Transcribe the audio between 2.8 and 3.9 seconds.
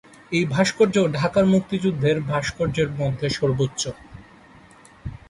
মধ্যে সর্বোচ্চ।